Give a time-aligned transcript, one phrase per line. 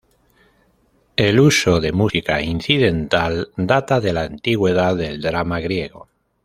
[1.15, 6.07] El uso de música incidental data de la antigüedad del drama griego.